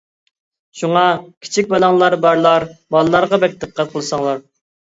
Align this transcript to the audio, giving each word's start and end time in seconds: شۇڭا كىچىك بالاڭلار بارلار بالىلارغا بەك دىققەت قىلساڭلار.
شۇڭا 0.79 1.03
كىچىك 1.43 1.69
بالاڭلار 1.75 2.17
بارلار 2.25 2.67
بالىلارغا 2.97 3.43
بەك 3.47 3.57
دىققەت 3.63 3.95
قىلساڭلار. 3.97 4.45